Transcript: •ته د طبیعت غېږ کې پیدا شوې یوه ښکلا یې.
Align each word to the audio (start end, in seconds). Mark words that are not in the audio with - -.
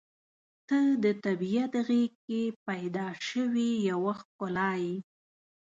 •ته 0.67 0.79
د 1.03 1.05
طبیعت 1.25 1.73
غېږ 1.87 2.11
کې 2.25 2.41
پیدا 2.67 3.07
شوې 3.27 3.71
یوه 3.89 4.13
ښکلا 4.19 4.71
یې. 4.83 4.97